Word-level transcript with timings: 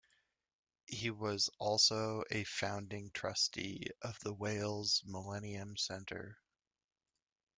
He 0.87 1.11
was 1.11 1.51
also 1.59 2.23
a 2.31 2.43
founding 2.45 3.11
Trustee 3.13 3.91
of 4.01 4.17
the 4.21 4.33
Wales 4.33 5.03
Millennium 5.05 5.77
Centre. 5.77 6.39